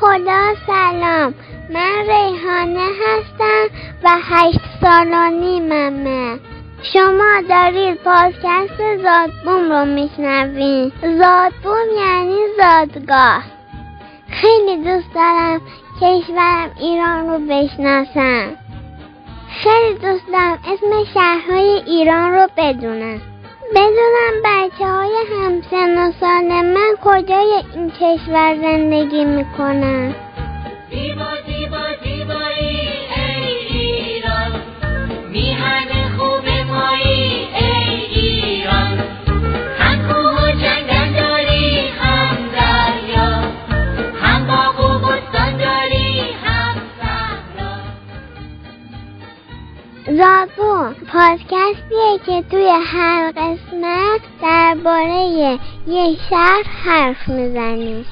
[0.00, 1.34] خدا سلام.
[1.70, 3.66] من ریحانه هستم
[4.04, 6.38] و هشت سال و نیممه.
[6.92, 10.92] شما دارید پادکست زادبوم رو میشنوین.
[11.02, 13.42] زادبوم یعنی زادگاه.
[14.28, 15.60] خیلی دوست دارم
[16.00, 18.56] کشورم ایران رو بشناسم.
[19.48, 23.20] خیلی دوست دارم اسم شهرهای ایران رو بدونم.
[23.74, 30.14] بدونم بچه های همسن و سال من کجای این کشور زندگی می‌کنن.
[50.66, 58.06] زادبو پادکستیه که توی هر قسمت درباره یه شهر حرف می‌زنیم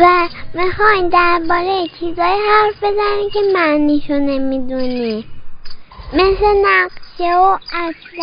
[0.00, 5.24] و می‌خواین درباره چیزای حرف بزنیم که معنیشو نمی‌دونی.
[6.12, 8.20] مثل نقشه و اصل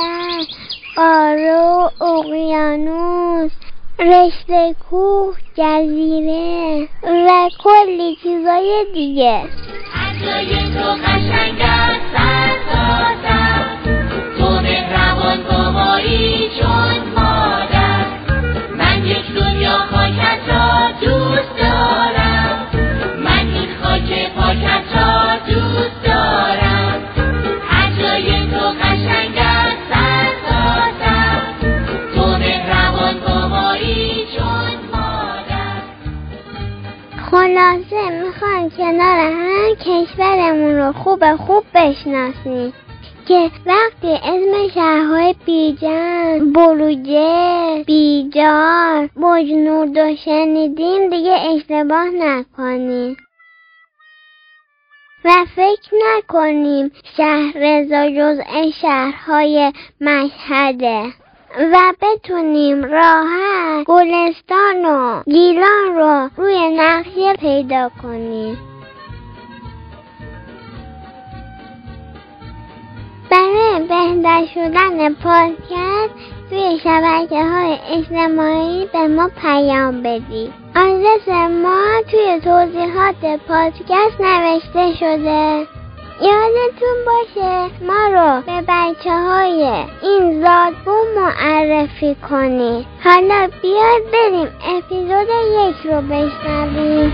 [0.95, 3.51] قاره و اقیانوس
[3.99, 9.43] رشته کوه جزیره و کلی چیزای دیگه.
[37.47, 42.73] خلاصه می‌خوایم کنار هم کشورمون رو خوب خوب بشناسیم
[43.27, 53.17] که وقتی اسم شهرهای بیجن، بروجه، بیجار، بجنورد رو شنیدیم دیگه اشتباه نکنیم.
[55.25, 61.13] و فکر نکنیم شهر رضا جزء شهرهای مشهده.
[61.59, 68.57] و بتونیم راحت گلستان و گیلان رو روی نقشه پیدا کنیم.
[73.31, 76.13] برای بهتر شدن پادکست
[76.49, 80.53] توی شبکه های اجتماعی به ما پیام بدید.
[80.75, 81.27] آدرس
[81.63, 85.67] ما توی توضیحات پادکست نوشته شده.
[86.21, 91.06] یادتون باشه ما رو به بچه های این زادبوم
[91.77, 92.85] معرفی کنی.
[93.03, 95.27] حالا بیاید بریم اپیزود
[95.59, 97.11] یک رو بشنویم.